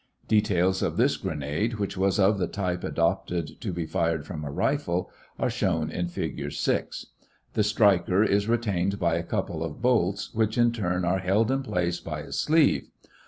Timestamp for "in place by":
11.51-12.21